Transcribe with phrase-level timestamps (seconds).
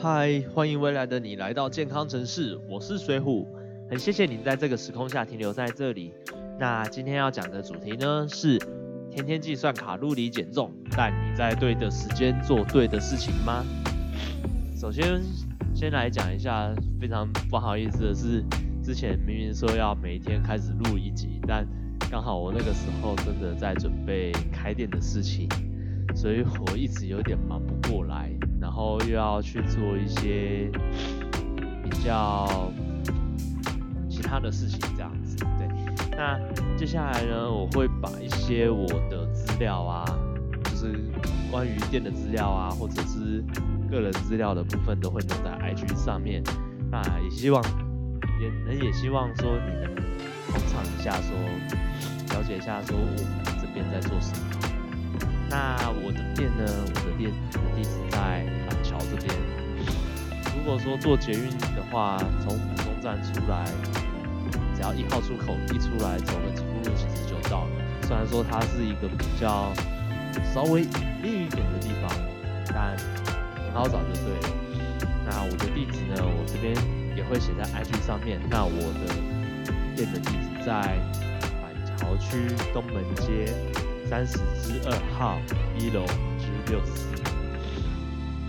[0.00, 3.48] 嗨，欢迎未来的你来到健康城市，我是水虎，
[3.90, 6.14] 很谢谢你在这个时空下停留在这里。
[6.56, 8.56] 那今天要讲的主题呢是
[9.10, 13.64] 天天计算卡路里减重，但你在对的时间做对的事情吗？
[14.76, 15.20] 首先，
[15.74, 18.44] 先来讲一下，非常不好意思的是，
[18.80, 21.66] 之前明明说要每天开始录一集，但
[22.08, 25.48] 刚好我那个时候真的在准备开店的事情，
[26.14, 28.30] 所以我一直有点忙不过来。
[28.78, 30.70] 然后又要去做一些
[31.82, 32.70] 比较
[34.08, 35.36] 其他的事情，这样子。
[35.58, 35.68] 对，
[36.16, 36.38] 那
[36.76, 40.04] 接下来呢，我会把一些我的资料啊，
[40.62, 40.94] 就是
[41.50, 43.42] 关于店的资料啊，或者是
[43.90, 46.40] 个人资料的部分，都会弄在 IG 上面。
[46.88, 47.60] 那也希望，
[48.40, 49.92] 也能也希望说你能
[50.52, 51.36] 捧场一下，说
[52.36, 53.16] 了解一下，说我们
[53.60, 54.67] 这边在做什么。
[55.50, 56.64] 那我的店呢？
[56.84, 59.34] 我的店的地址在板桥这边。
[60.54, 63.64] 如果说坐捷运的话，从府中站出来，
[64.76, 67.70] 只要一号出口一出来，走个几步路其实就到了。
[68.02, 69.72] 虽然说它是一个比较
[70.52, 70.84] 稍微
[71.22, 72.10] 另一点的地方，
[72.68, 72.94] 但
[73.56, 74.48] 很好找就对了。
[75.24, 76.16] 那我的地址呢？
[76.20, 76.74] 我这边
[77.16, 78.38] 也会写在 IG 上面。
[78.50, 79.14] 那我的
[79.96, 80.98] 店的地址在
[81.62, 83.52] 板桥区东门街。
[84.08, 85.38] 三十之二号
[85.78, 86.02] 一楼
[86.38, 87.06] 之六四。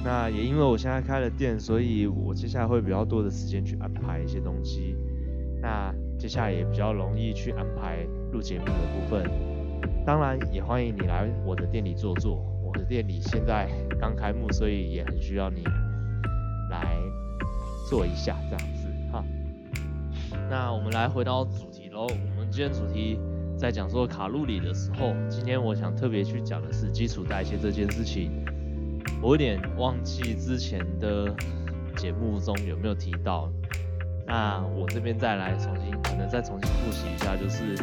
[0.01, 4.95] 那也因为我现在开了店，所以我接下来会比较多的时间去安排一些东西。
[5.61, 9.29] 那接下来也比较容易去安排录节目的部分。
[10.05, 12.41] 当然也欢迎你来我的店里坐坐。
[12.63, 13.67] 我的店里现在
[13.99, 15.63] 刚开幕，所以也很需要你
[16.71, 16.95] 来
[17.89, 19.25] 坐一下这样子哈。
[20.49, 22.03] 那我们来回到主题喽。
[22.03, 23.19] 我们今天主题。
[23.59, 28.31] 在讲说卡路里的时候，今天我想特别去讲的是基础代谢这件事情。
[29.21, 31.35] 我有点忘记之前的
[31.97, 33.51] 节目中有没有提到，
[34.25, 37.75] 那我这边再来重新，可能再重新复习一下，就是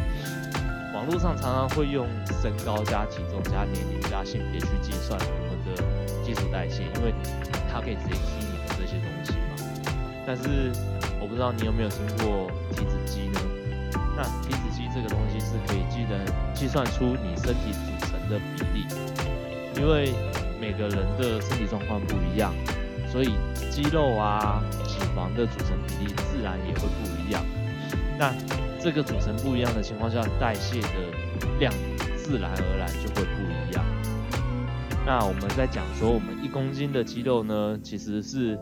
[0.95, 2.07] 网络上常常会用
[2.41, 7.13] 身高加体重加年龄加性别去计算我们的基础代谢，因为
[7.71, 9.93] 它可以直接踢你的这些东西嘛。
[10.27, 10.73] 但是
[11.21, 13.41] 我不知道你有没有听过体脂机呢？
[14.17, 14.23] 那
[14.97, 16.19] 这个东西是可以计能
[16.55, 18.87] 计算出你身体组成的比例，
[19.77, 20.15] 因为
[20.59, 22.51] 每个人的身体状况不一样，
[23.07, 23.35] 所以
[23.71, 27.45] 肌肉啊、脂肪的组成比例自然也会不一样。
[28.19, 28.35] 那
[28.81, 30.89] 这个组成不一样的情况下，代谢的
[31.61, 31.71] 量
[32.17, 33.85] 自然而然就会不一样。
[35.05, 38.59] 那我们在讲说，我们一公斤的肌肉呢，其实是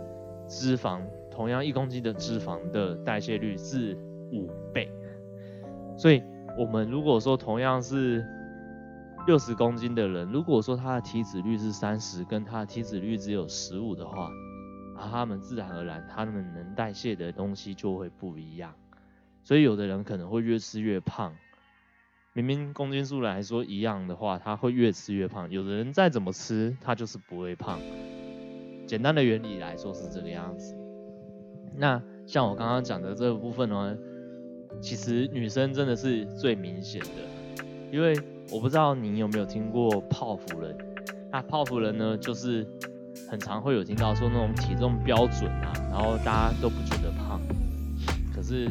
[0.48, 3.96] 脂肪，同样一公斤的脂肪的代谢率是
[4.32, 4.90] 五倍。
[6.04, 6.22] 所以，
[6.58, 8.22] 我们如果说同样是
[9.26, 14.30] 六十公斤的人，如果说他的体脂率是三十，跟他的体脂率只有十五的话，
[14.98, 18.74] 啊，他们自然而然，他们能代谢的东西就会不一样。
[19.44, 21.32] 所以，有的人可能会越吃越胖，
[22.34, 25.50] 明明公斤数来说一样的话，他会越吃越胖。
[25.50, 27.78] 有的人再怎么吃，他就是不会胖。
[28.86, 30.76] 简单的原理来说是这个样子。
[31.74, 33.96] 那像我刚刚讲的这个部分呢？
[34.80, 38.14] 其实女生真的是最明显的，因为
[38.50, 40.76] 我不知道你有没有听过泡芙人。
[41.32, 42.64] 那泡芙人呢，就是
[43.28, 47.40] 很常会有听到说那种体重标准啊，然后大家都不觉得胖，
[48.32, 48.70] 可是，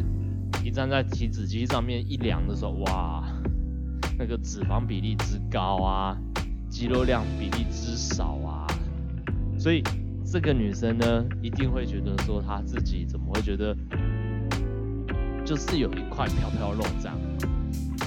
[0.63, 3.23] 一站在体脂机上面一量的时候，哇，
[4.17, 6.17] 那个脂肪比例之高啊，
[6.69, 8.65] 肌肉量比例之少啊，
[9.57, 9.83] 所以
[10.25, 13.75] 这个女生呢，一定会觉得说她自己怎么会觉得。
[15.45, 17.17] 就是有一块飘飘肉这样，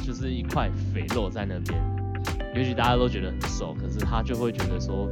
[0.05, 1.81] 就是一块肥肉在那边。
[2.55, 5.09] 也许大家都觉得很瘦，可是他就会觉得说，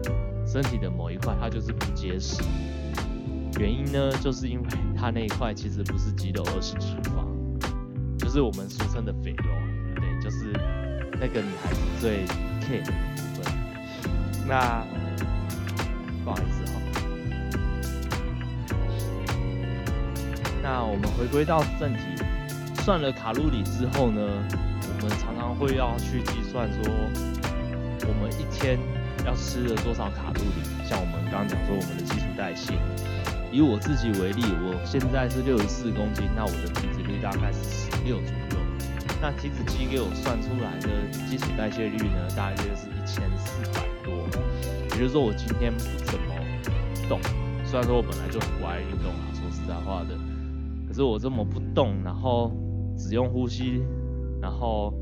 [0.46, 2.42] 身体的某一块它就是不结实。
[3.60, 7.26] 原因呢，就是因为它那一块其实不是肌肉，而是脂肪，
[8.18, 9.44] 就是我们俗称的肥肉。
[9.94, 10.52] 对，就是
[11.20, 12.24] 那个女孩子最
[12.62, 13.52] care 的部分。
[14.48, 14.82] 那
[16.24, 16.63] 不好意思。
[20.64, 22.00] 那我们回归到正题，
[22.82, 26.90] 算了卡路里之后呢，我们常常会要去计算说，
[28.08, 28.78] 我们一天
[29.26, 30.88] 要吃了多少卡路里。
[30.88, 32.72] 像我们刚刚讲说，我们的基础代谢，
[33.52, 38.64] 以我自己为例，我现在是六十四公斤，那我的体脂率大概是十六左右。
[39.20, 40.88] 那体脂机给我算出来的
[41.28, 44.26] 基础代谢率呢，大约是一千四百多。
[44.96, 46.32] 也就是说，我今天不怎么
[47.06, 47.20] 动，
[47.68, 50.16] 虽然说我本来就很不爱运动啊，说实在话的。
[50.94, 52.52] 可是我这么不动，然后
[52.96, 53.82] 只用呼吸，
[54.40, 54.94] 然后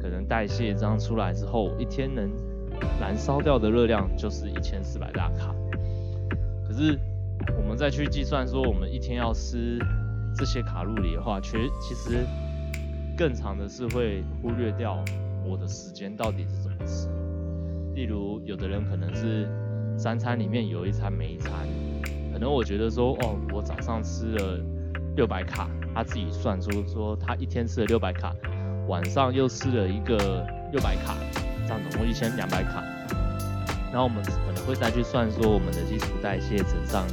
[0.00, 2.30] 可能代谢这样出来之后，一天能
[2.98, 5.54] 燃烧掉的热量就是一千四百大卡。
[6.66, 6.98] 可是
[7.58, 9.78] 我们再去计算说我们一天要吃
[10.34, 12.26] 这些卡路里的话，其其实
[13.14, 15.04] 更长的是会忽略掉
[15.46, 17.06] 我的时间到底是怎么吃。
[17.94, 19.46] 例如，有的人可能是
[19.98, 21.52] 三餐里面有一餐没一餐，
[22.32, 24.58] 可能我觉得说，哦，我早上吃了
[25.16, 28.34] 六百卡，他自己算出说他一天吃了六百卡，
[28.88, 31.14] 晚上又吃了一个六百卡，
[31.66, 32.82] 这样总共一千两百卡。
[33.92, 37.06] 然后我们可能会再去算说我们的基础代谢乘上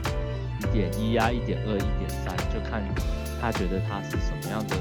[0.60, 2.84] 一点一啊、一点二、一点三，就看
[3.40, 4.76] 他觉得他是什么样的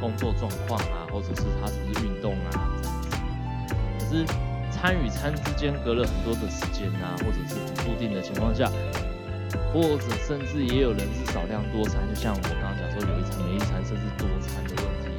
[0.00, 2.88] 工作状况啊，或者是他是不是运动啊这样子。
[3.98, 4.24] 可是
[4.70, 8.70] 餐与餐之间隔了很多的时间啊，或者是不固定的情况下，
[9.72, 15.10] 或者甚至也有人是少量多餐，就像我刚刚讲说有一餐没一餐，甚至多餐的问题。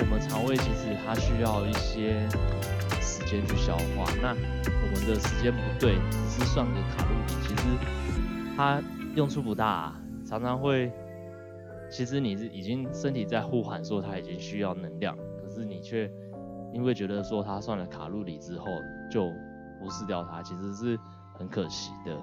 [0.00, 2.26] 我们肠胃其实它需要一些。
[3.00, 7.62] 时间去消化，那我们的时间不对，只是算个卡路里，其实
[8.56, 8.82] 它
[9.14, 9.94] 用处不大，
[10.26, 10.92] 常常会，
[11.90, 16.10] 其实你是已经身体在呼喊说它已经需要能量，可是你却
[16.72, 18.66] 因为觉得说它算了卡路里之后
[19.10, 19.32] 就
[19.78, 20.98] 忽视掉它，其实是
[21.38, 22.16] 很可惜的。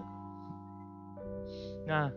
[1.91, 2.09] 那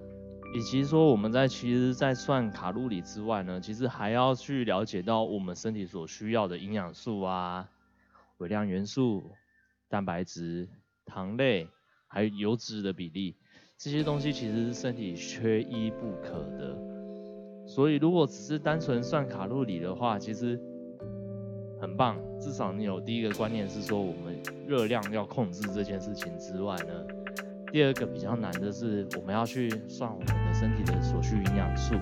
[0.54, 7.68] 与其说我们在其实，在算卡路里之外呢，其实还要去了解到我们身体所需要的营养素啊。
[8.38, 9.32] 微量元素、
[9.88, 10.68] 蛋白质、
[11.04, 11.66] 糖类，
[12.06, 13.34] 还有油脂的比例，
[13.76, 16.78] 这些东西其实是身体缺一不可的。
[17.66, 20.56] 所以，如果只是单纯算卡路里的话，其实
[21.80, 27.04] 很棒，至少你有第一个观念是说我们热量要控制这件事情之外呢，
[27.74, 31.96] 第二个比较难的是我们要去算我们的身体的所需营养素，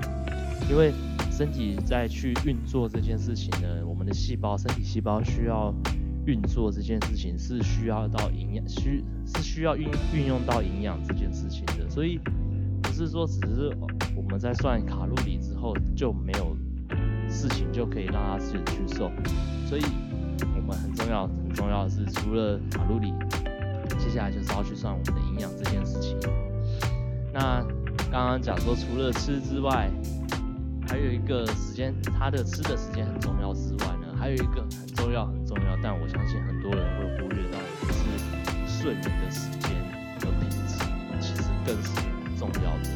[0.68, 0.92] 因为
[1.30, 5.74] 身体在去运作这件事情呢，我们的细胞、身体细胞需要。
[6.24, 12.20] 运作这件事情是需要到营养，需是需要运运用到营养这件事情的，所以
[12.80, 13.76] 不是说只是
[14.14, 16.56] 我们在算卡路里之后就没有
[17.28, 19.10] 事情就可以让它自己去瘦，
[19.66, 19.82] 所以
[20.54, 23.12] 我们很重要很重要的是除了卡路里，
[24.22, 26.16] 下来就是要去算我们的营养这件事情。
[27.32, 27.60] 那
[28.10, 29.90] 刚刚讲说除了吃之外，
[30.86, 35.26] 还有一个时间，它的吃的时间很重要之外呢，还有一个很重要。
[35.26, 38.00] 很重要，但我相信很多人会忽略到就是
[38.68, 39.70] 睡眠的时间
[40.20, 40.78] 和品质，
[41.20, 41.90] 其实更是
[42.38, 42.88] 重要的。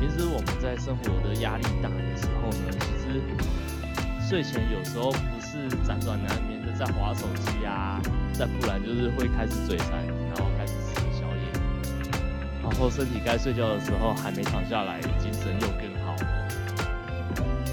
[0.00, 3.20] 平时我们在生活的压力大的时候呢，其实
[4.26, 8.00] 睡前有时候不是辗转难眠的在划手机啊，
[8.32, 11.42] 再不然就是会开始嘴馋，然后开始吃宵夜，
[12.62, 16.26] 然后身体该睡觉的时候还没躺下来，精神又更好了。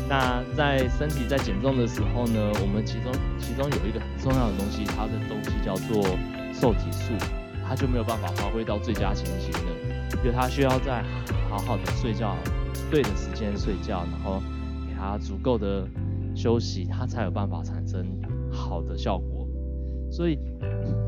[0.09, 3.12] 那在身体在减重的时候呢，我们其中。
[3.39, 6.04] 其中有一个很重要的东西，它的东西叫做
[6.54, 7.13] 受体素，
[7.65, 11.01] 它就没有办法发挥到最佳情形的，因为它需要在
[11.50, 12.36] 好好的睡觉，
[12.92, 14.42] 对的时间睡觉，然后
[14.86, 15.88] 给它足够的
[16.36, 18.06] 休息，它才有办法产生
[18.51, 19.48] 好的效果。
[20.12, 20.38] 所以，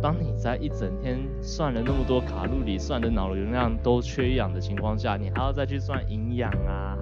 [0.01, 6.97] 当你在一整天算了那么多卡路里，算的脑容量都缺氧的情况下，你还要再去算营养啊，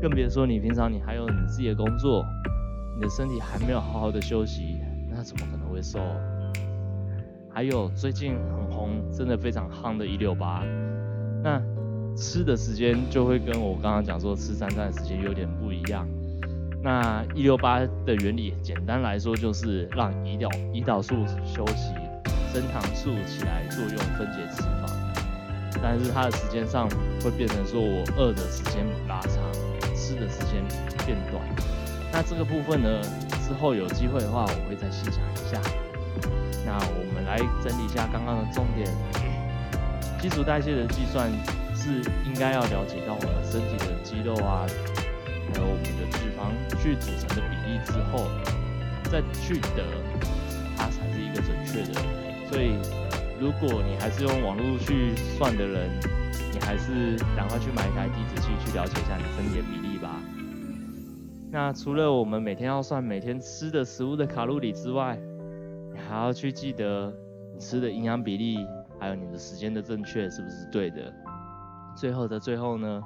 [0.00, 2.24] 更别说你平常你还有你自己的工作。
[2.94, 4.76] 你的身体还没有好好的休息，
[5.10, 5.98] 那怎么可能会瘦？
[7.50, 10.62] 还有最近很红，真的非常夯的一六八，
[11.42, 11.60] 那
[12.14, 16.06] 吃的时间就会跟我刚刚讲说吃三餐的时间有点不一样。
[16.82, 21.14] 那一六八的原理，简单来说就是让胰岛胰岛素
[21.46, 21.94] 休息，
[22.52, 24.90] 升糖素起来作用分解脂肪，
[25.82, 26.86] 但是它的时间上
[27.24, 29.50] 会变成说我饿的时间拉长，
[29.96, 30.62] 吃的时间
[31.06, 31.42] 变短。
[32.12, 33.00] 那这个部分呢，
[33.48, 35.58] 之后有机会的话，我会再细讲一下。
[36.66, 38.86] 那我们来整理一下刚刚的重点。
[40.20, 41.32] 基础代谢的计算
[41.74, 44.66] 是应该要了解到我们身体的肌肉啊，
[45.54, 48.28] 还有我们的脂肪去组成的比例之后，
[49.10, 49.82] 再去得
[50.76, 52.31] 它才是一个准确的。
[52.52, 52.76] 所以，
[53.40, 55.88] 如果你还是用网络去算的人，
[56.52, 60.20] 你还是赶快去买一台地址器去了解一下你身体的比例吧。
[61.50, 65.18] 那除了我们每天要算每天吃的食物的卡路里之外，
[65.94, 67.10] 你还要去记得
[67.54, 68.58] 你吃的营养比例，
[69.00, 71.10] 还有你的时间的正确是不是对的。
[71.96, 73.02] 最后的最后呢，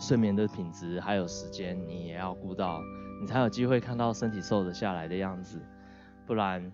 [0.00, 2.80] 睡眠的品质还有时间你也要顾到，
[3.20, 5.60] 你才有机会看到身体瘦得下来的样子。
[6.26, 6.72] 不然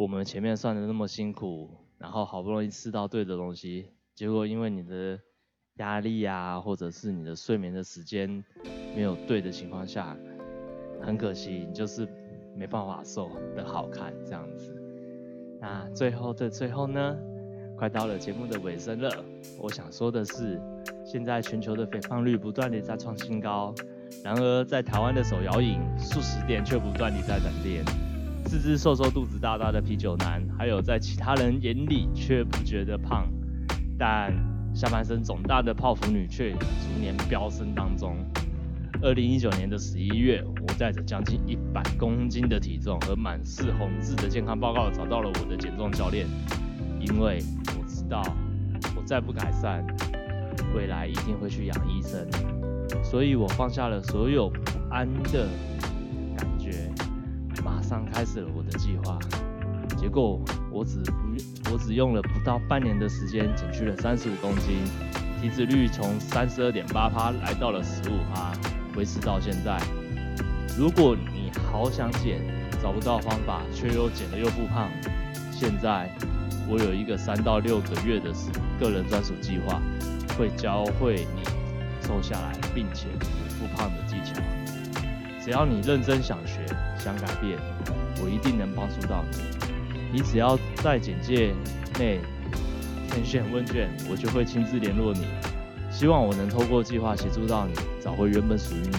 [0.00, 5.20] 我们前面算的那么辛苦，然后好不容易吃到对的东西，结果因为你的
[5.74, 8.42] 压力啊，或者是你的睡眠的时间
[8.96, 10.16] 没有对的情况下。
[11.02, 12.08] 很可惜，你就是
[12.56, 14.74] 没办法瘦的好看这样子。
[15.60, 17.14] 那最后的最后呢，
[17.76, 19.10] 快到了节目的尾声了，
[19.58, 20.58] 我想说的是，
[21.04, 23.74] 现在全球的肥胖率不断地在创新高，
[24.24, 27.84] 然而在台湾的手摇饮素食店却不断地在冷链，
[28.46, 33.28] 四肢瘦瘦、肚子大大的啤酒男，还有在其他人眼里却不觉得胖，
[33.98, 34.34] 但
[34.74, 36.58] 下半身肿大的泡芙女却逐
[37.00, 38.16] 年飙升当中。
[39.02, 46.26] 二零一九年的十一月，我带着将近一百公斤的体重和满是红字的健康报告，找到了我的减重教练。
[47.00, 47.42] 因为
[47.78, 48.22] 我知道，
[48.94, 49.86] 我再不改善，
[50.74, 52.28] 未来一定会去养医生。
[53.02, 55.48] 所以我放下了所有不安的，
[57.90, 59.18] 上开始了我的计划。
[59.98, 64.76] 结果我只不，我只用了不到半年的时间，减去了三十五公斤，
[65.40, 68.52] 体脂率从三十二点八趴来到了十五趴。
[68.96, 69.80] 维持到现在。
[70.78, 72.40] 如果你好想减，
[72.80, 74.88] 找不到方法，却又减了又复胖，
[75.50, 76.08] 现在
[76.68, 78.32] 我有一个三到六个月的
[78.78, 79.82] 个人专属计划，
[80.38, 81.42] 会教会你
[82.06, 83.08] 瘦下来并且
[83.48, 84.40] 复胖的技巧。
[85.42, 86.64] 只要你认真想学、
[86.98, 87.58] 想改变，
[88.22, 89.38] 我一定能帮助到你。
[90.12, 91.54] 你只要在简介
[91.98, 92.20] 内
[93.08, 95.26] 填写问卷，我就会亲自联络你。
[95.90, 98.98] 希望我能透过计划协助到你找回原本属于你的。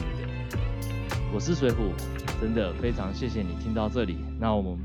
[1.33, 1.93] 我是水虎，
[2.41, 4.17] 真的非常谢谢你听到这里。
[4.39, 4.77] 那我们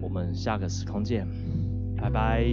[0.00, 1.26] 我们下个时空见，
[1.96, 2.44] 拜拜。